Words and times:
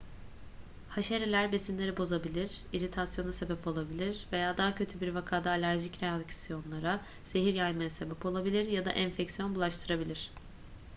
haşereler 0.89 1.51
besinleri 1.51 1.97
bozabilir 1.97 2.57
iritasyona 2.73 3.31
sebep 3.33 3.67
olabilir 3.67 4.25
veya 4.31 4.57
daha 4.57 4.75
kötü 4.75 5.01
bir 5.01 5.11
vakada 5.15 5.49
alerjik 5.49 6.03
reaksiyonlara 6.03 7.01
zehir 7.25 7.53
yaymaya 7.53 7.89
sebep 7.89 8.25
olabilir 8.25 8.65
ya 8.67 8.85
da 8.85 8.91
enfeksiyon 8.91 9.55
bulaştırabilir 9.55 10.31